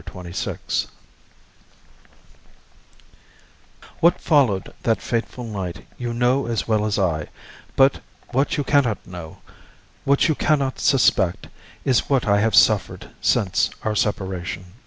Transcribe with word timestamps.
Chapter 0.03 0.19
XXVI 0.31 0.87
What 3.99 4.19
followed 4.19 4.73
that 4.81 4.99
fatal 4.99 5.43
night 5.43 5.85
you 5.99 6.11
know 6.11 6.47
as 6.47 6.67
well 6.67 6.87
as 6.87 6.97
I; 6.97 7.27
but 7.75 7.99
what 8.29 8.57
you 8.57 8.63
can 8.63 8.85
not 8.85 9.05
know, 9.05 9.41
what 10.03 10.27
you 10.27 10.33
can 10.33 10.57
not 10.57 10.79
suspect, 10.79 11.49
is 11.85 12.09
what 12.09 12.25
I 12.27 12.39
have 12.39 12.55
suffered 12.55 13.11
since 13.21 13.69
our 13.83 13.95
separation. 13.95 14.65